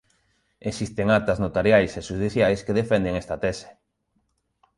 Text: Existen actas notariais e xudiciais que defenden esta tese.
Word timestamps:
Existen 0.71 1.07
actas 1.17 1.41
notariais 1.45 1.91
e 1.99 2.01
xudiciais 2.09 2.63
que 2.65 2.77
defenden 2.79 3.19
esta 3.21 3.35
tese. 3.43 3.69